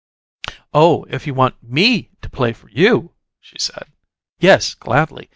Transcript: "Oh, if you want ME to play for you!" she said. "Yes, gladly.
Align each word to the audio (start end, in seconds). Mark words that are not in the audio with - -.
"Oh, 0.73 1.03
if 1.11 1.27
you 1.27 1.35
want 1.35 1.61
ME 1.61 2.09
to 2.23 2.29
play 2.31 2.53
for 2.53 2.67
you!" 2.69 3.11
she 3.39 3.59
said. 3.59 3.85
"Yes, 4.39 4.73
gladly. 4.73 5.29